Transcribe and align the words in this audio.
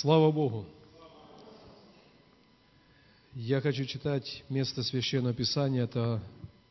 Слава 0.00 0.32
Богу! 0.32 0.66
Я 3.34 3.60
хочу 3.60 3.84
читать 3.84 4.42
место 4.48 4.82
Священного 4.82 5.34
Писания, 5.34 5.84
это 5.84 6.20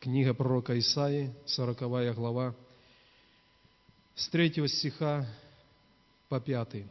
книга 0.02 0.34
пророка 0.34 0.78
Исаии, 0.78 1.34
40 1.46 2.16
глава, 2.16 2.54
с 4.16 4.28
3 4.28 4.68
стиха 4.68 5.26
по 6.28 6.42
5. 6.42 6.84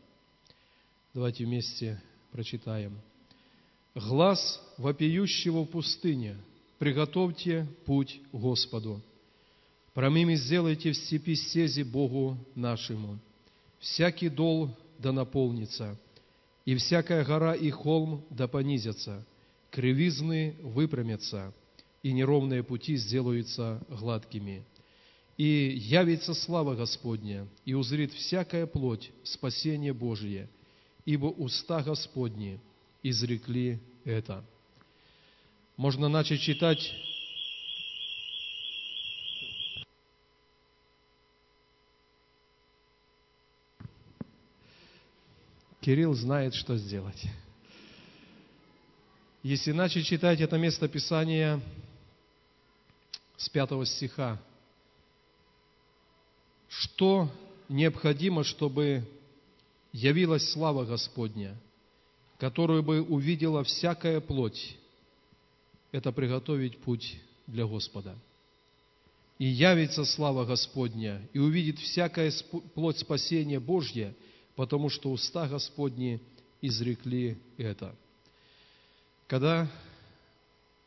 Давайте 1.12 1.44
вместе 1.44 2.00
прочитаем. 2.30 2.98
«Глаз 3.94 4.58
вопиющего 4.78 5.64
в 5.64 5.66
пустыне, 5.66 6.38
приготовьте 6.78 7.66
путь 7.84 8.22
Господу. 8.32 9.02
Промими 9.92 10.34
сделайте 10.36 10.92
в 10.92 10.96
степи 10.96 11.34
стези 11.34 11.82
Богу 11.82 12.38
нашему. 12.54 13.18
Всякий 13.80 14.30
дол 14.30 14.74
да 14.98 15.12
наполнится, 15.12 15.98
и 16.64 16.74
всякая 16.76 17.24
гора 17.24 17.54
и 17.54 17.70
холм 17.70 18.24
да 18.30 18.46
понизятся, 18.48 19.26
кривизны 19.70 20.56
выпрямятся, 20.62 21.52
и 22.02 22.12
неровные 22.12 22.62
пути 22.62 22.96
сделаются 22.96 23.84
гладкими. 23.88 24.64
И 25.36 25.74
явится 25.76 26.34
слава 26.34 26.74
Господня, 26.74 27.48
и 27.64 27.74
узрит 27.74 28.12
всякая 28.12 28.66
плоть 28.66 29.10
спасение 29.24 29.92
Божие, 29.92 30.48
ибо 31.04 31.26
уста 31.26 31.82
Господни 31.82 32.60
изрекли 33.02 33.80
это. 34.04 34.44
Можно 35.76 36.08
начать 36.08 36.40
читать 36.40 36.92
Кирилл 45.82 46.14
знает, 46.14 46.54
что 46.54 46.76
сделать. 46.76 47.20
Если 49.42 49.72
начать 49.72 50.06
читать 50.06 50.40
это 50.40 50.56
место 50.56 50.86
Писания 50.86 51.60
с 53.36 53.48
пятого 53.48 53.84
стиха, 53.84 54.40
что 56.68 57.28
необходимо, 57.68 58.44
чтобы 58.44 59.04
явилась 59.92 60.48
слава 60.52 60.84
Господня, 60.84 61.60
которую 62.38 62.84
бы 62.84 63.02
увидела 63.02 63.64
всякая 63.64 64.20
плоть, 64.20 64.76
это 65.90 66.12
приготовить 66.12 66.78
путь 66.78 67.20
для 67.48 67.66
Господа. 67.66 68.16
И 69.40 69.46
явится 69.46 70.04
слава 70.04 70.44
Господня, 70.44 71.28
и 71.32 71.40
увидит 71.40 71.80
всякая 71.80 72.32
плоть 72.74 73.00
спасения 73.00 73.58
Божья– 73.58 74.14
потому 74.56 74.88
что 74.88 75.10
уста 75.10 75.48
Господни 75.48 76.20
изрекли 76.60 77.38
это. 77.56 77.94
Когда 79.26 79.70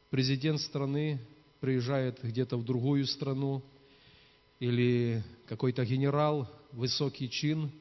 президент 0.09 0.61
страны 0.61 1.19
приезжает 1.59 2.19
где-то 2.23 2.57
в 2.57 2.63
другую 2.63 3.05
страну, 3.07 3.63
или 4.59 5.23
какой-то 5.47 5.85
генерал, 5.85 6.49
высокий 6.71 7.29
чин, 7.29 7.71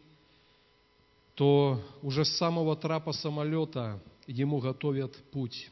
то 1.35 1.81
уже 2.03 2.25
с 2.25 2.37
самого 2.37 2.77
трапа 2.77 3.13
самолета 3.13 4.01
ему 4.27 4.59
готовят 4.59 5.17
путь, 5.31 5.71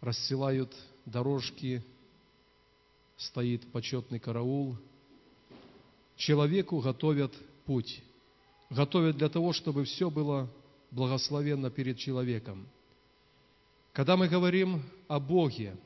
расстилают 0.00 0.74
дорожки, 1.04 1.82
стоит 3.16 3.70
почетный 3.72 4.18
караул, 4.18 4.76
человеку 6.16 6.80
готовят 6.80 7.32
путь 7.64 8.02
готовят 8.70 9.16
для 9.16 9.28
того, 9.28 9.52
чтобы 9.52 9.84
все 9.84 10.10
было 10.10 10.48
благословенно 10.90 11.70
перед 11.70 11.98
человеком. 11.98 12.66
Когда 13.92 14.16
мы 14.16 14.28
говорим 14.28 14.82
о 15.08 15.20
Боге, 15.20 15.76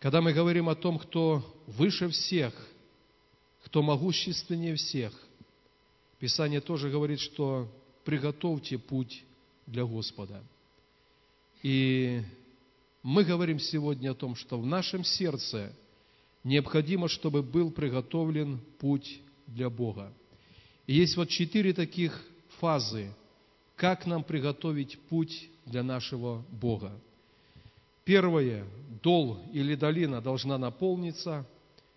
когда 0.00 0.20
мы 0.20 0.32
говорим 0.32 0.68
о 0.68 0.74
том, 0.74 0.98
кто 0.98 1.42
выше 1.66 2.08
всех, 2.08 2.54
кто 3.64 3.82
могущественнее 3.82 4.74
всех, 4.74 5.12
Писание 6.18 6.60
тоже 6.60 6.88
говорит, 6.88 7.18
что 7.18 7.68
приготовьте 8.04 8.78
путь 8.78 9.24
для 9.66 9.84
Господа. 9.84 10.42
И 11.62 12.22
мы 13.02 13.24
говорим 13.24 13.58
сегодня 13.58 14.12
о 14.12 14.14
том, 14.14 14.36
что 14.36 14.60
в 14.60 14.64
нашем 14.64 15.02
сердце 15.02 15.72
необходимо, 16.44 17.08
чтобы 17.08 17.42
был 17.42 17.72
приготовлен 17.72 18.60
путь 18.78 19.20
для 19.48 19.68
Бога. 19.68 20.12
Есть 20.92 21.16
вот 21.16 21.30
четыре 21.30 21.72
таких 21.72 22.22
фазы, 22.60 23.10
как 23.76 24.04
нам 24.04 24.22
приготовить 24.22 24.98
путь 25.08 25.48
для 25.64 25.82
нашего 25.82 26.44
Бога. 26.50 26.92
Первое, 28.04 28.66
дол 29.02 29.38
или 29.54 29.74
долина 29.74 30.20
должна 30.20 30.58
наполниться, 30.58 31.46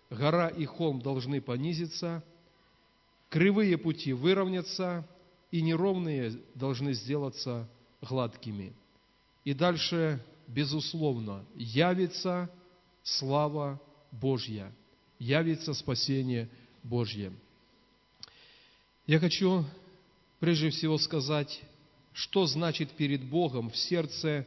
гора 0.08 0.48
и 0.48 0.64
холм 0.64 1.02
должны 1.02 1.42
понизиться, 1.42 2.24
кривые 3.28 3.76
пути 3.76 4.14
выровняться, 4.14 5.06
и 5.50 5.60
неровные 5.60 6.32
должны 6.54 6.94
сделаться 6.94 7.68
гладкими. 8.00 8.72
И 9.44 9.52
дальше, 9.52 10.24
безусловно, 10.46 11.44
явится 11.54 12.48
слава 13.02 13.78
Божья, 14.10 14.72
явится 15.18 15.74
спасение 15.74 16.48
Божье. 16.82 17.30
Я 19.06 19.20
хочу 19.20 19.64
прежде 20.40 20.70
всего 20.70 20.98
сказать, 20.98 21.62
что 22.12 22.46
значит 22.46 22.90
перед 22.90 23.22
Богом 23.24 23.70
в 23.70 23.76
сердце 23.76 24.44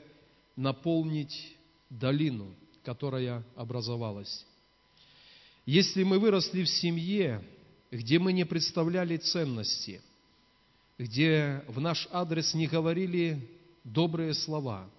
наполнить 0.58 1.56
долину, 1.90 2.54
которая 2.84 3.46
образовалась. 3.56 4.46
Если 5.66 6.04
мы 6.04 6.20
выросли 6.20 6.64
в 6.64 6.70
семье, 6.70 7.42
где 7.90 8.20
мы 8.20 8.34
не 8.34 8.46
представляли 8.46 9.16
ценности, 9.16 10.02
где 10.98 11.64
в 11.68 11.80
наш 11.80 12.10
адрес 12.12 12.54
не 12.54 12.68
говорили 12.68 13.50
добрые 13.86 14.34
слова, 14.34 14.90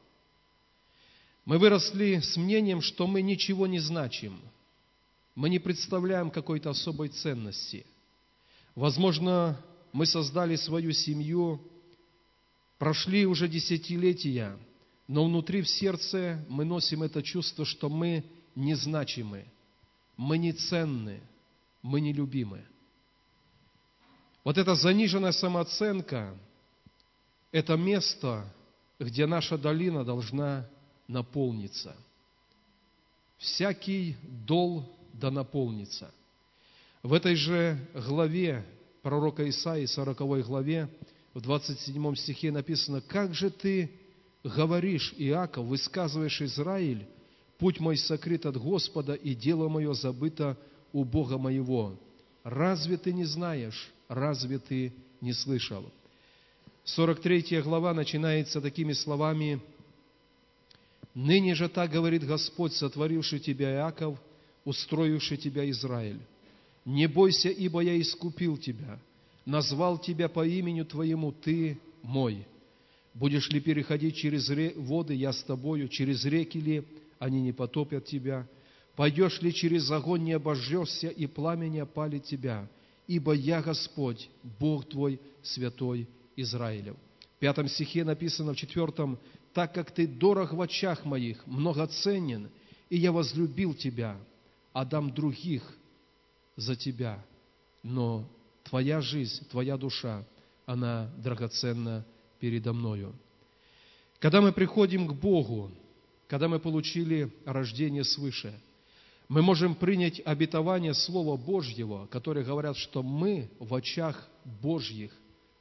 мы 1.45 1.59
выросли 1.59 2.21
с 2.21 2.35
мнением, 2.39 2.81
что 2.81 3.07
мы 3.07 3.21
ничего 3.21 3.67
не 3.67 3.79
значим, 3.79 4.41
мы 5.35 5.51
не 5.51 5.59
представляем 5.59 6.31
какой-то 6.31 6.71
особой 6.71 7.11
ценности– 7.11 7.85
Возможно, 8.75 9.61
мы 9.93 10.07
создали 10.07 10.57
свою 10.57 10.93
семью, 10.93 11.61
прошли 12.79 13.27
уже 13.27 13.49
десятилетия, 13.49 14.57
но 15.09 15.25
внутри 15.25 15.63
в 15.63 15.69
сердце 15.69 16.45
мы 16.49 16.65
носим 16.65 17.03
это 17.03 17.23
чувство, 17.23 17.65
что 17.65 17.89
мы 17.89 18.25
незначимы, 18.55 19.45
мы 20.17 20.39
не 20.39 20.53
ценны, 20.53 21.21
мы 21.83 22.01
нелюбимы. 22.01 22.65
Вот 24.45 24.57
эта 24.57 24.75
заниженная 24.75 25.33
самооценка– 25.33 26.35
это 27.53 27.77
место, 27.77 28.45
где 28.99 29.27
наша 29.27 29.59
долина 29.59 30.05
должна 30.05 30.67
наполниться. 31.09 31.95
Всякий 33.37 34.17
дол 34.47 34.97
да 35.13 35.31
наполнится– 35.31 36.15
в 37.03 37.13
этой 37.15 37.35
же 37.35 37.79
главе 37.95 38.65
пророка 39.03 39.49
Исаии, 39.49 39.87
40 39.87 40.19
главе, 40.47 40.89
в 41.33 41.41
27 41.41 42.15
стихе 42.17 42.53
написано, 42.53 43.01
«Как 43.01 43.35
же 43.35 43.51
ты 43.51 43.91
говоришь, 44.45 45.15
Иаков, 45.17 45.67
высказываешь 45.67 46.43
Израиль, 46.43 47.07
путь 47.59 47.81
мой 47.81 47.97
сокрыт 47.97 48.47
от 48.47 48.57
Господа, 48.57 49.15
и 49.15 49.35
дело 49.35 49.69
мое 49.69 49.95
забыто 49.95 50.59
у 50.93 51.05
Бога 51.05 51.39
моего. 51.39 51.97
Разве 52.43 52.97
ты 52.97 53.13
не 53.13 53.25
знаешь? 53.25 53.91
Разве 54.09 54.59
ты 54.59 54.93
не 55.21 55.33
слышал?» 55.33 55.85
43 56.85 57.63
глава 57.63 57.95
начинается 57.95 58.61
такими 58.61 58.93
словами, 58.93 59.61
«Ныне 61.15 61.55
же 61.55 61.69
так 61.69 61.91
говорит 61.91 62.27
Господь, 62.27 62.75
сотворивший 62.75 63.39
тебя, 63.39 63.73
Иаков, 63.73 64.19
устроивший 64.65 65.37
тебя, 65.37 65.69
Израиль. 65.71 66.21
Не 66.85 67.07
бойся, 67.07 67.49
ибо 67.49 67.81
я 67.81 68.01
искупил 68.01 68.57
тебя, 68.57 68.99
назвал 69.45 69.99
тебя 69.99 70.29
по 70.29 70.47
имени 70.47 70.83
твоему, 70.83 71.33
ты 71.33 71.79
мой. 72.03 72.47
Будешь 73.13 73.51
ли 73.51 73.61
переходить 73.61 74.17
через 74.17 74.49
воды, 74.77 75.15
я 75.15 75.33
с 75.33 75.43
тобою, 75.43 75.89
через 75.89 76.25
реки 76.25 76.59
ли, 76.59 76.85
они 77.19 77.43
не 77.43 77.53
потопят 77.53 78.07
тебя. 78.07 78.47
Пойдешь 78.97 79.41
ли 79.43 79.53
через 79.53 79.91
огонь, 79.91 80.25
не 80.25 80.33
обожжешься, 80.33 81.09
и 81.09 81.27
пламя 81.27 81.69
не 81.69 81.81
опалит 81.81 82.25
тебя, 82.25 82.69
ибо 83.07 83.33
я 83.33 83.63
Господь, 83.63 84.29
Бог 84.59 84.89
твой, 84.89 85.21
святой 85.43 86.09
Израилев. 86.37 86.97
В 87.37 87.41
пятом 87.41 87.69
стихе 87.69 88.05
написано, 88.05 88.53
в 88.55 88.57
четвертом, 88.57 89.19
«Так 89.53 89.75
как 89.75 89.91
ты 89.91 90.07
дорог 90.07 90.53
в 90.53 90.61
очах 90.61 91.05
моих, 91.05 91.45
многоценен, 91.47 92.51
и 92.89 92.99
я 92.99 93.11
возлюбил 93.11 93.75
тебя, 93.75 94.17
а 94.73 94.85
дам 94.85 95.13
других 95.13 95.63
за 96.61 96.77
тебя, 96.77 97.25
но 97.83 98.29
твоя 98.65 99.01
жизнь, 99.01 99.49
твоя 99.49 99.77
душа, 99.77 100.25
она 100.67 101.11
драгоценна 101.17 102.05
передо 102.39 102.73
мною. 102.73 103.15
Когда 104.19 104.43
мы 104.43 104.53
приходим 104.53 105.09
к 105.09 105.15
Богу, 105.15 105.71
когда 106.29 106.49
мы 106.49 106.59
получили 106.59 107.33
рождение 107.47 108.05
свыше, 108.05 108.53
мы 109.29 109.43
можем 109.43 109.75
принять 109.75 110.21
обетование 110.25 110.93
Слова 110.93 111.37
Божьего, 111.37 112.07
которые 112.07 112.45
говорят, 112.45 112.77
что 112.77 113.03
мы 113.03 113.51
в 113.59 113.75
очах 113.75 114.29
Божьих, 114.45 115.13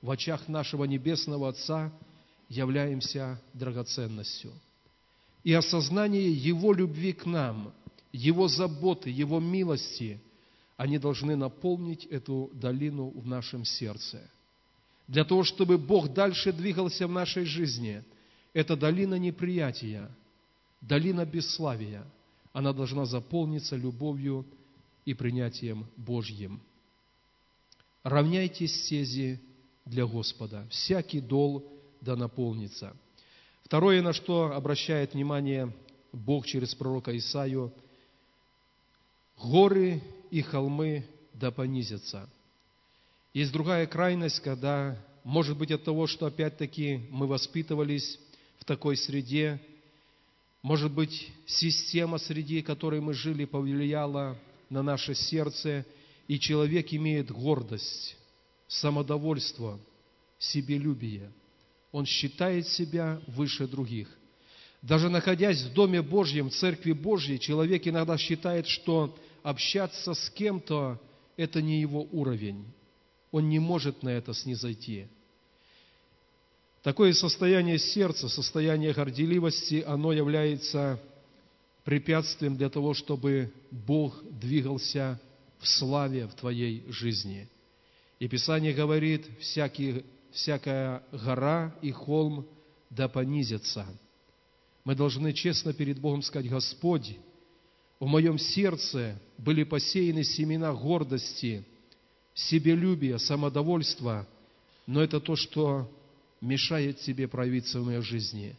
в 0.02 0.12
очах 0.12 0.48
нашего 0.50 0.84
Небесного 0.84 1.50
Отца 1.50 1.94
являемся 2.50 3.42
драгоценностью. 3.54 4.52
И 5.46 5.54
осознание 5.54 6.30
Его 6.30 6.74
любви 6.74 7.14
к 7.14 7.26
нам, 7.26 7.72
Его 8.12 8.50
заботы, 8.50 9.10
Его 9.10 9.40
милости, 9.40 10.20
они 10.80 10.98
должны 10.98 11.36
наполнить 11.36 12.06
эту 12.06 12.50
долину 12.54 13.10
в 13.10 13.28
нашем 13.28 13.66
сердце. 13.66 14.22
Для 15.10 15.26
того, 15.26 15.44
чтобы 15.44 15.78
Бог 15.78 16.14
дальше 16.14 16.54
двигался 16.54 17.06
в 17.06 17.12
нашей 17.12 17.44
жизни, 17.44 18.02
это 18.54 18.78
долина 18.78 19.16
неприятия, 19.16 20.10
долина 20.80 21.26
бесславия, 21.26 22.06
она 22.54 22.72
должна 22.72 23.04
заполниться 23.04 23.76
любовью 23.76 24.46
и 25.04 25.14
принятием 25.14 25.86
Божьим. 25.98 26.62
Равняйте 28.04 28.66
стези 28.66 29.42
для 29.84 30.06
Господа, 30.06 30.66
всякий 30.70 31.20
дол 31.20 31.70
да 32.00 32.16
наполнится. 32.16 32.96
Второе, 33.64 34.02
на 34.02 34.14
что 34.14 34.54
обращает 34.56 35.14
внимание 35.14 35.76
Бог 36.14 36.46
через 36.46 36.74
пророка 36.74 37.16
Исаию, 37.18 37.74
горы 39.38 40.02
и 40.32 40.42
холмы 40.42 41.06
да 41.34 41.52
понизятся. 41.52 42.30
Есть 43.34 43.52
другая 43.52 43.86
крайность, 43.88 44.40
когда, 44.40 44.98
может 45.24 45.58
быть, 45.58 45.72
от 45.72 45.84
того, 45.84 46.08
что 46.08 46.26
опять-таки 46.26 47.02
мы 47.12 47.28
воспитывались 47.28 48.20
в 48.60 48.66
такой 48.66 48.98
среде, 48.98 49.62
может 50.62 50.92
быть, 50.92 51.32
система 51.46 52.18
среди 52.18 52.62
которой 52.62 53.00
мы 53.00 53.14
жили 53.14 53.46
повлияла 53.46 54.38
на 54.70 54.84
наше 54.84 55.16
сердце, 55.16 55.86
и 56.28 56.40
человек 56.40 56.94
имеет 56.94 57.32
гордость, 57.32 58.18
самодовольство, 58.68 59.80
себелюбие. 60.38 61.32
Он 61.92 62.06
считает 62.06 62.68
себя 62.68 63.22
выше 63.28 63.68
других. 63.68 64.10
Даже 64.82 65.10
находясь 65.10 65.62
в 65.64 65.74
Доме 65.74 66.02
Божьем, 66.02 66.50
в 66.50 66.54
Церкви 66.54 66.94
Божьей, 66.94 67.40
человек 67.40 67.88
иногда 67.88 68.18
считает, 68.18 68.68
что 68.68 69.18
общаться 69.44 70.14
с 70.14 70.30
кем-то– 70.30 71.00
это 71.38 71.62
не 71.62 71.80
его 71.80 72.08
уровень. 72.12 72.66
Он 73.32 73.48
не 73.48 73.60
может 73.60 74.04
на 74.04 74.10
это 74.10 74.34
снизойти. 74.34 75.08
Такое 76.84 77.14
состояние 77.14 77.78
сердца, 77.78 78.28
состояние 78.28 78.94
горделивости, 78.94 79.84
оно 79.86 80.12
является 80.12 81.00
препятствием 81.84 82.58
для 82.58 82.70
того, 82.70 82.94
чтобы 82.94 83.54
Бог 83.72 84.22
двигался 84.30 85.20
в 85.60 85.68
славе 85.68 86.28
в 86.28 86.36
твоей 86.36 86.84
жизни. 86.90 87.48
И 88.20 88.28
Писание 88.28 88.74
говорит, 88.74 89.26
всякий, 89.40 90.04
всякая 90.32 91.04
гора 91.12 91.76
и 91.82 91.92
холм 91.92 92.46
да 92.90 93.08
понизятся. 93.08 93.86
Мы 94.84 94.96
должны 94.96 95.34
честно 95.34 95.74
перед 95.74 96.00
Богом 96.00 96.22
сказать, 96.22 96.50
Господь, 96.50 97.18
в 98.00 98.06
моем 98.06 98.38
сердце 98.38 99.20
были 99.38 99.64
посеяны 99.64 100.24
семена 100.24 100.74
гордости, 100.74 101.66
себелюбия, 102.34 103.18
самодовольства, 103.18 104.28
но 104.88 105.04
это 105.04 105.20
то, 105.20 105.36
что 105.36 105.90
мешает 106.42 107.00
тебе 107.00 107.28
проявиться 107.28 107.80
в 107.80 107.86
моей 107.86 108.02
жизни. 108.02 108.56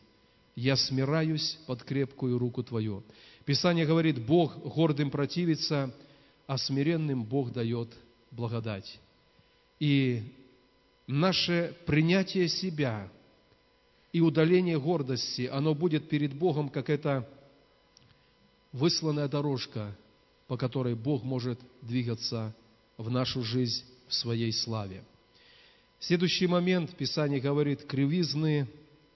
Я 0.54 0.76
смираюсь 0.76 1.58
под 1.66 1.82
крепкую 1.82 2.38
руку 2.38 2.62
Твою. 2.62 3.02
Писание 3.46 3.86
говорит, 3.86 4.24
Бог 4.26 4.58
гордым 4.58 5.10
противится, 5.10 5.94
а 6.46 6.58
смиренным 6.58 7.24
Бог 7.24 7.52
дает 7.52 7.88
благодать. 8.30 9.00
И 9.78 10.22
наше 11.06 11.74
принятие 11.86 12.48
себя 12.48 13.10
и 14.12 14.20
удаление 14.20 14.78
гордости, 14.78 15.48
оно 15.50 15.74
будет 15.74 16.08
перед 16.08 16.34
Богом, 16.34 16.68
как 16.68 16.90
это 16.90 17.26
высланная 18.72 19.28
дорожка, 19.28 19.96
по 20.46 20.56
которой 20.56 20.94
Бог 20.94 21.22
может 21.22 21.60
двигаться 21.82 22.54
в 22.96 23.10
нашу 23.10 23.42
жизнь 23.42 23.84
в 24.08 24.14
своей 24.14 24.52
славе. 24.52 25.04
Следующий 25.98 26.46
момент, 26.46 26.96
Писание 26.96 27.40
говорит, 27.40 27.84
кривизны 27.84 28.66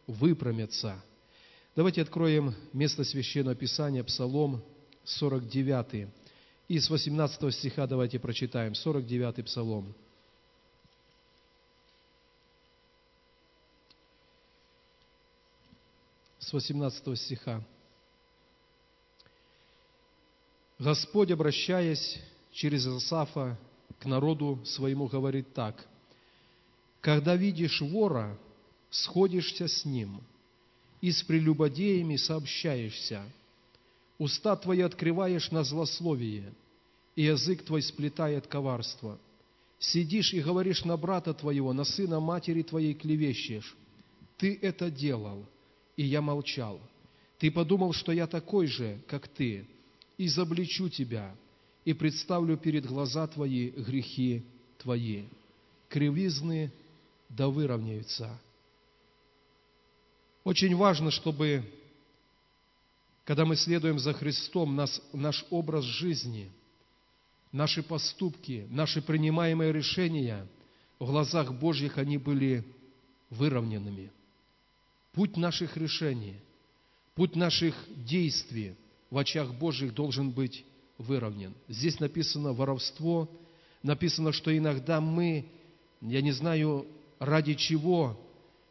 выпрямятся. 0.07 1.03
Давайте 1.75 2.03
откроем 2.03 2.55
место 2.73 3.05
Священного 3.05 3.57
Писания, 3.57 4.05
Псалом 4.05 4.63
49. 5.05 6.09
И 6.69 6.79
с 6.79 6.89
18 6.89 7.55
стиха 7.55 7.87
давайте 7.87 8.19
прочитаем, 8.19 8.75
49 8.75 9.45
Псалом. 9.45 9.95
С 16.39 16.53
18 16.53 17.19
стиха. 17.19 17.65
Господь, 20.85 21.31
обращаясь 21.31 22.21
через 22.53 22.87
Асафа 22.87 23.59
к 23.99 24.05
народу 24.05 24.61
своему, 24.65 25.09
говорит 25.09 25.53
так– 25.53 25.89
когда 27.05 27.37
видишь 27.37 27.83
вора, 27.83 28.39
сходишься 28.89 29.69
с 29.69 29.85
ним, 29.85 30.23
и 31.03 31.13
с 31.13 31.23
прелюбодеями 31.23 32.17
сообщаешься. 32.17 33.23
Уста 34.17 34.57
твои 34.57 34.81
открываешь 34.81 35.51
на 35.51 35.65
злословие, 35.65 36.55
и 37.15 37.25
язык 37.25 37.63
твой 37.63 37.83
сплетает 37.83 38.47
коварство. 38.47 39.19
Сидишь 39.79 40.33
и 40.33 40.41
говоришь 40.41 40.87
на 40.87 40.97
брата 40.97 41.35
твоего, 41.35 41.75
на 41.75 41.85
сына 41.85 42.21
матери 42.21 42.63
твоей 42.63 42.95
клевещешь. 42.95 43.77
Ты 44.39 44.59
это 44.63 44.91
делал, 44.91 45.45
и 45.99 46.05
я 46.05 46.23
молчал. 46.23 46.81
Ты 47.39 47.51
подумал, 47.51 47.93
что 47.93 48.13
я 48.13 48.27
такой 48.27 48.67
же, 48.67 48.99
как 49.09 49.29
ты, 49.29 49.67
и 50.17 50.29
заблечу 50.29 50.89
тебя, 50.89 51.35
и 51.85 51.93
представлю 51.93 52.57
перед 52.57 52.87
глаза 52.87 53.27
твои 53.27 53.71
грехи 53.71 54.45
твои. 54.79 55.25
Кривизны 55.89 56.73
да 57.29 57.49
выровняются. 57.49 58.39
Очень 60.45 60.77
важно, 60.77 61.11
чтобы, 61.11 61.65
когда 63.25 63.45
мы 63.45 63.57
следуем 63.57 63.99
за 63.99 64.13
Христом, 64.13 64.77
нас, 64.77 65.01
наш 65.13 65.45
образ 65.51 65.85
жизни, 65.85 66.51
наши 67.51 67.83
поступки, 67.83 68.67
наши 68.71 69.01
принимаемые 69.01 69.73
решения 69.73 70.47
в 70.99 71.07
глазах 71.07 71.53
Божьих, 71.55 71.99
они 71.99 72.19
были 72.19 72.65
выровненными. 73.31 74.11
Путь 75.13 75.37
наших 75.37 75.77
решений, 75.77 76.37
путь 77.15 77.37
наших 77.37 77.75
действий 78.05 78.77
в 79.15 79.19
очах 79.19 79.55
Божьих 79.55 79.95
должен 79.95 80.33
быть 80.33 80.65
выровнен. 80.99 81.55
Здесь 81.69 82.01
написано 82.01 82.53
воровство, 82.53 83.31
написано, 83.81 84.33
что 84.33 84.57
иногда 84.57 85.01
мы, 85.01 85.45
я 86.01 86.21
не 86.21 86.33
знаю, 86.33 86.85
ради 87.21 87.55
чего, 87.55 88.21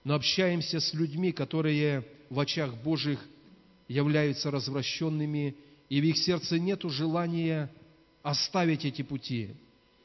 но 0.04 0.16
общаемся 0.16 0.82
с 0.82 0.94
людьми, 0.94 1.32
которые 1.32 2.06
в 2.30 2.38
очах 2.42 2.76
Божьих 2.84 3.26
являются 3.88 4.52
развращенными, 4.52 5.56
и 5.88 6.02
в 6.02 6.04
их 6.04 6.18
сердце 6.18 6.60
нет 6.60 6.82
желания 6.90 7.72
оставить 8.22 8.84
эти 8.84 9.02
пути. 9.02 9.52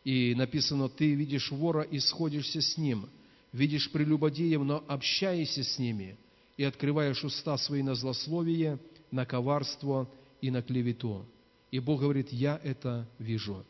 И 0.05 0.37
написано, 0.37 0.89
ты 0.89 1.15
видишь 1.15 1.51
вора 1.51 1.83
и 1.83 1.99
сходишься 1.99 2.61
с 2.61 2.79
ним, 2.79 3.09
видишь 3.53 3.91
прелюбодеев, 3.91 4.63
но 4.63 4.85
общаешься 4.87 5.65
с 5.65 5.81
ними, 5.81 6.17
и 6.57 6.63
открываешь 6.63 7.25
уста 7.25 7.59
свои 7.59 7.83
на 7.83 7.97
злословие, 7.97 8.79
на 9.11 9.27
коварство 9.27 10.09
и 10.41 10.51
на 10.51 10.63
клевету. 10.63 11.27
И 11.71 11.79
Бог 11.79 12.01
говорит, 12.01 12.33
я 12.33 12.61
это 12.63 13.07
вижу. 13.19 13.65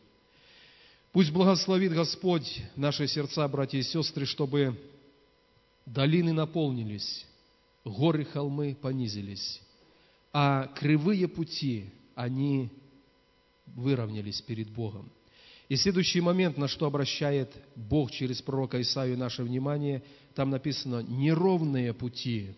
Пусть 1.11 1.31
благословит 1.31 1.91
Господь 1.91 2.61
наши 2.75 3.07
сердца, 3.07 3.47
братья 3.47 3.79
и 3.79 3.83
сестры, 3.83 4.25
чтобы 4.25 4.79
долины 5.85 6.33
наполнились, 6.33 7.25
горы, 7.83 8.25
холмы 8.25 8.77
понизились, 8.79 9.61
а 10.31 10.67
кривые 10.75 11.27
пути, 11.27 11.89
они 12.15 12.69
выровнялись 13.65 14.41
перед 14.41 14.69
Богом. 14.69 15.09
И 15.67 15.75
следующий 15.75 16.21
момент, 16.21 16.57
на 16.57 16.67
что 16.67 16.85
обращает 16.85 17.55
Бог 17.75 18.11
через 18.11 18.41
пророка 18.41 18.81
Исаию 18.81 19.17
наше 19.17 19.43
внимание, 19.43 20.03
там 20.33 20.49
написано 20.49 21.01
«неровные 21.01 21.93
пути». 21.93 22.55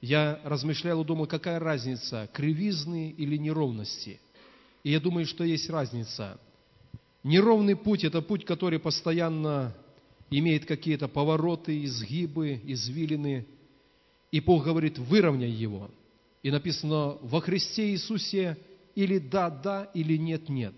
Я 0.00 0.40
размышлял 0.44 1.02
и 1.02 1.04
думал, 1.04 1.26
какая 1.26 1.58
разница, 1.58 2.28
кривизны 2.32 3.10
или 3.10 3.36
неровности. 3.36 4.20
И 4.84 4.90
я 4.90 5.00
думаю, 5.00 5.26
что 5.26 5.44
есть 5.44 5.68
разница– 5.70 6.38
Неровный 7.26 7.74
путь– 7.74 8.04
это 8.04 8.22
путь, 8.22 8.44
который 8.44 8.78
постоянно 8.78 9.74
имеет 10.30 10.64
какие-то 10.64 11.08
повороты, 11.08 11.84
изгибы, 11.84 12.60
извилины. 12.62 13.44
И 14.30 14.38
Бог 14.38 14.62
говорит, 14.62 14.96
выровняй 14.96 15.50
его. 15.50 15.90
И 16.44 16.52
написано, 16.52 17.18
во 17.20 17.40
Христе 17.40 17.90
Иисусе 17.90 18.56
или 18.94 19.18
да, 19.18 19.50
да, 19.50 19.90
или 19.92 20.16
нет, 20.16 20.48
нет. 20.48 20.74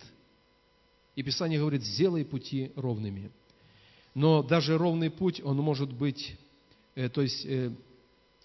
И 1.17 1.23
Писание 1.23 1.61
говорит, 1.61 1.85
сделай 1.85 2.25
пути 2.25 2.73
ровными. 2.77 3.31
Но 4.15 4.43
даже 4.43 4.79
ровный 4.79 5.11
путь, 5.11 5.43
он 5.45 5.59
может 5.59 5.93
быть, 5.93 6.35
э, 6.95 7.11
то 7.11 7.21
есть, 7.21 7.45
э, 7.45 7.73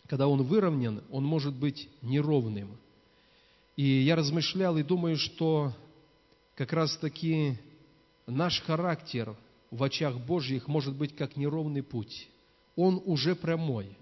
когда 0.08 0.28
он 0.28 0.44
выровнен, 0.44 1.04
он 1.10 1.24
может 1.24 1.56
быть 1.56 1.90
неровным. 2.02 2.78
И 3.76 3.84
я 3.84 4.16
размышлял 4.16 4.78
и 4.78 4.84
думаю, 4.84 5.18
что 5.18 5.74
как 6.56 6.74
раз 6.74 6.96
таки 6.98 7.58
наш 8.28 8.62
характер 8.62 9.36
в 9.72 9.82
очах 9.84 10.20
Божьих 10.20 10.68
может 10.68 10.96
быть 10.96 11.16
как 11.16 11.36
неровный 11.36 11.82
путь. 11.82 12.28
Он 12.76 13.02
уже 13.06 13.36
прямой. 13.36 13.98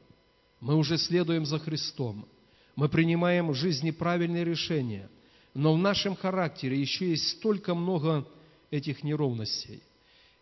Мы 0.60 0.76
уже 0.76 0.98
следуем 0.98 1.46
за 1.46 1.60
Христом. 1.60 2.28
Мы 2.76 2.90
принимаем 2.90 3.50
в 3.50 3.56
жизни 3.56 3.92
правильные 3.92 4.44
решения. 4.44 5.10
Но 5.54 5.74
в 5.74 5.78
нашем 5.78 6.16
характере 6.16 6.80
еще 6.80 7.10
есть 7.10 7.30
столько 7.38 7.76
много 7.76 8.28
этих 8.70 9.04
неровностей. 9.04 9.84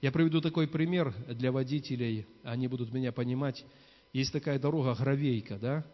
Я 0.02 0.12
приведу 0.12 0.40
такой 0.40 0.68
пример 0.68 1.14
для 1.28 1.52
водителей, 1.52 2.26
они 2.44 2.68
будут 2.68 2.94
меня 2.94 3.12
понимать. 3.12 3.66
Есть 4.14 4.34
такая 4.34 4.60
дорога 4.60 4.96
Гравейка, 4.96 5.58
да? 5.58 5.86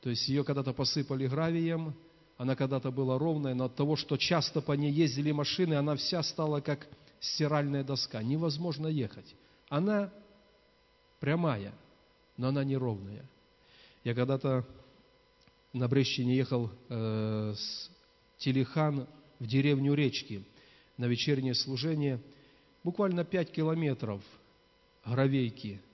То 0.00 0.10
есть 0.10 0.28
ее 0.28 0.44
когда-то 0.44 0.72
посыпали 0.72 1.26
гравием, 1.26 1.94
она 2.36 2.54
когда-то 2.54 2.92
была 2.92 3.18
ровная, 3.18 3.54
но 3.54 3.64
от 3.64 3.74
того, 3.74 3.96
что 3.96 4.16
часто 4.16 4.60
по 4.60 4.72
ней 4.72 4.92
ездили 4.92 5.32
машины, 5.32 5.74
она 5.74 5.96
вся 5.96 6.22
стала 6.22 6.60
как 6.60 6.86
стиральная 7.20 7.82
доска. 7.82 8.22
Невозможно 8.22 8.86
ехать. 8.86 9.34
Она 9.68 10.12
прямая, 11.18 11.74
но 12.36 12.48
она 12.48 12.62
неровная. 12.62 13.24
Я 14.04 14.14
когда-то 14.14 14.64
на 15.72 15.88
Брещине 15.88 16.36
ехал 16.36 16.70
э, 16.88 17.54
с 17.56 17.90
Телехан 18.38 19.08
в 19.40 19.46
деревню 19.46 19.94
Речки 19.94 20.44
на 20.96 21.06
вечернее 21.06 21.54
служение. 21.54 22.20
Буквально 22.84 23.24
пять 23.24 23.50
километров 23.50 24.22
гравейки– 25.04 25.82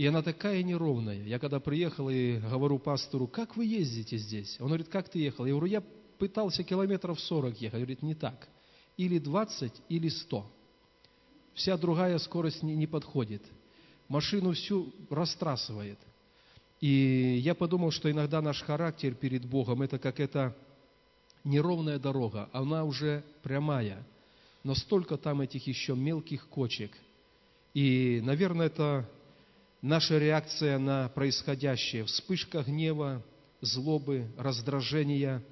и 0.00 0.06
она 0.06 0.22
такая 0.22 0.62
неровная. 0.62 1.22
Я 1.24 1.38
когда 1.38 1.60
приехал 1.60 2.08
и 2.08 2.38
говорю 2.38 2.78
пастору, 2.78 3.26
как 3.26 3.54
вы 3.54 3.66
ездите 3.66 4.16
здесь? 4.16 4.56
Он 4.58 4.68
говорит, 4.68 4.88
как 4.88 5.10
ты 5.10 5.18
ехал? 5.18 5.44
Я 5.44 5.52
говорю, 5.52 5.66
я 5.66 5.82
пытался 6.16 6.64
километров 6.64 7.20
40 7.20 7.60
ехать. 7.60 7.80
Говорит, 7.80 8.02
не 8.02 8.14
так. 8.14 8.48
Или 8.96 9.18
20, 9.18 9.70
или 9.90 10.08
100. 10.08 10.50
Вся 11.52 11.76
другая 11.76 12.16
скорость 12.16 12.62
не, 12.62 12.74
не 12.76 12.86
подходит. 12.86 13.42
Машину 14.08 14.54
всю 14.54 14.90
растрасывает. 15.10 15.98
И 16.80 17.38
я 17.44 17.54
подумал, 17.54 17.90
что 17.90 18.10
иногда 18.10 18.40
наш 18.40 18.62
характер 18.62 19.14
перед 19.14 19.44
Богом, 19.44 19.82
это 19.82 19.98
как 19.98 20.18
эта 20.18 20.56
неровная 21.44 21.98
дорога. 21.98 22.48
Она 22.54 22.84
уже 22.84 23.22
прямая. 23.42 24.02
Но 24.64 24.74
столько 24.74 25.18
там 25.18 25.42
этих 25.42 25.66
еще 25.66 25.94
мелких 25.94 26.48
кочек. 26.48 26.96
И, 27.74 28.22
наверное, 28.24 28.68
это 28.68 29.06
наша 29.82 30.18
реакция 30.18 30.78
на 30.78 31.08
происходящее, 31.08 32.04
вспышка 32.04 32.62
гнева, 32.62 33.22
злобы, 33.60 34.26
раздражения, 34.36 35.42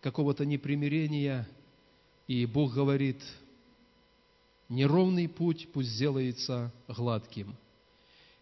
какого-то 0.00 0.44
непримирения. 0.44 1.48
И 2.26 2.44
Бог 2.46 2.74
говорит, 2.74 3.22
неровный 4.68 5.28
путь 5.28 5.68
пусть 5.72 5.90
сделается 5.90 6.72
гладким. 6.88 7.56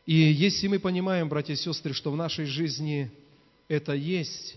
И 0.06 0.14
если 0.14 0.68
мы 0.68 0.78
понимаем, 0.78 1.28
братья 1.28 1.54
и 1.54 1.56
сестры, 1.56 1.94
что 1.94 2.10
в 2.10 2.16
нашей 2.16 2.44
жизни 2.44 3.10
это 3.68 3.94
есть, 3.94 4.56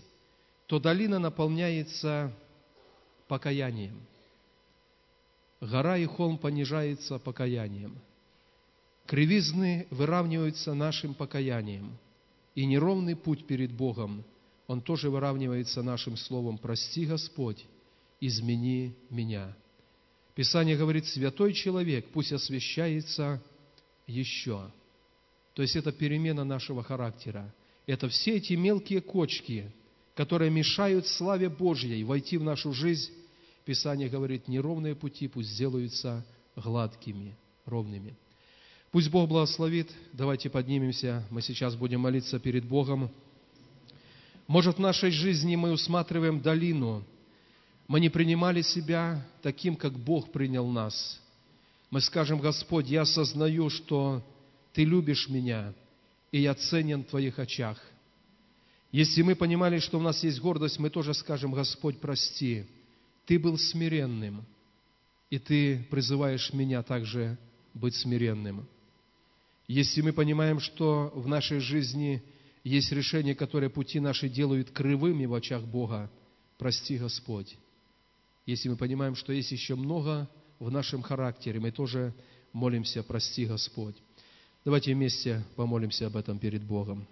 то 0.66 0.78
долина 0.78 1.18
наполняется 1.18 2.32
покаянием. 3.26 3.98
Гора 5.60 5.96
и 5.96 6.04
холм 6.04 6.38
понижается 6.38 7.18
покаянием– 7.18 7.98
Кривизны 9.08 9.86
выравниваются 9.88 10.74
нашим 10.74 11.14
покаянием, 11.14 11.96
и 12.54 12.66
неровный 12.66 13.16
путь 13.16 13.46
перед 13.46 13.72
Богом, 13.72 14.22
он 14.66 14.82
тоже 14.82 15.08
выравнивается 15.08 15.82
нашим 15.82 16.18
словом 16.18 16.58
«Прости, 16.58 17.06
Господь, 17.06 17.64
измени 18.20 18.94
меня». 19.08 19.56
Писание 20.34 20.76
говорит, 20.76 21.06
святой 21.06 21.54
человек 21.54 22.10
пусть 22.12 22.32
освящается 22.34 23.42
еще. 24.06 24.70
То 25.54 25.62
есть 25.62 25.74
это 25.74 25.90
перемена 25.90 26.44
нашего 26.44 26.82
характера. 26.82 27.54
Это 27.86 28.10
все 28.10 28.36
эти 28.36 28.52
мелкие 28.52 29.00
кочки, 29.00 29.72
которые 30.14 30.50
мешают 30.50 31.06
славе 31.06 31.48
Божьей 31.48 32.04
войти 32.04 32.36
в 32.36 32.44
нашу 32.44 32.74
жизнь. 32.74 33.10
Писание 33.64 34.10
говорит, 34.10 34.48
неровные 34.48 34.94
пути 34.94 35.28
пусть 35.28 35.48
сделаются 35.48 36.26
гладкими, 36.56 37.34
ровными. 37.64 38.14
Пусть 38.90 39.10
Бог 39.10 39.28
благословит. 39.28 39.90
Давайте 40.14 40.48
поднимемся. 40.48 41.22
Мы 41.30 41.42
сейчас 41.42 41.74
будем 41.74 42.00
молиться 42.00 42.38
перед 42.38 42.64
Богом. 42.64 43.10
Может, 44.46 44.76
в 44.76 44.80
нашей 44.80 45.10
жизни 45.10 45.56
мы 45.56 45.72
усматриваем 45.72 46.40
долину. 46.40 47.04
Мы 47.86 48.00
не 48.00 48.08
принимали 48.08 48.62
себя 48.62 49.26
таким, 49.42 49.76
как 49.76 49.92
Бог 49.92 50.32
принял 50.32 50.66
нас. 50.66 51.20
Мы 51.90 52.00
скажем, 52.00 52.40
Господь, 52.40 52.88
я 52.88 53.02
осознаю, 53.02 53.68
что 53.68 54.22
Ты 54.72 54.84
любишь 54.84 55.28
меня, 55.28 55.74
и 56.32 56.40
я 56.40 56.54
ценен 56.54 57.04
в 57.04 57.08
Твоих 57.08 57.38
очах. 57.38 57.78
Если 58.90 59.20
мы 59.20 59.34
понимали, 59.34 59.80
что 59.80 59.98
у 59.98 60.02
нас 60.02 60.22
есть 60.22 60.40
гордость, 60.40 60.78
мы 60.78 60.88
тоже 60.88 61.12
скажем, 61.12 61.52
Господь, 61.52 61.98
прости, 61.98 62.64
Ты 63.26 63.38
был 63.38 63.58
смиренным, 63.58 64.46
и 65.28 65.38
Ты 65.38 65.86
призываешь 65.90 66.54
меня 66.54 66.82
также 66.82 67.36
быть 67.74 67.94
смиренным. 67.94 68.66
Если 69.68 70.00
мы 70.00 70.14
понимаем, 70.14 70.60
что 70.60 71.12
в 71.14 71.28
нашей 71.28 71.60
жизни 71.60 72.22
есть 72.64 72.90
решения, 72.90 73.34
которые 73.34 73.68
пути 73.68 74.00
наши 74.00 74.28
делают 74.28 74.70
кривыми 74.70 75.26
в 75.26 75.34
очах 75.34 75.62
Бога, 75.62 76.10
прости, 76.56 76.96
Господь. 76.96 77.56
Если 78.46 78.70
мы 78.70 78.76
понимаем, 78.76 79.14
что 79.14 79.32
есть 79.32 79.52
еще 79.52 79.74
много 79.74 80.28
в 80.58 80.70
нашем 80.70 81.02
характере, 81.02 81.60
мы 81.60 81.70
тоже 81.70 82.14
молимся, 82.54 83.02
прости, 83.02 83.44
Господь. 83.44 83.94
Давайте 84.64 84.94
вместе 84.94 85.44
помолимся 85.54 86.06
об 86.06 86.16
этом 86.16 86.38
перед 86.38 86.62
Богом. 86.62 87.06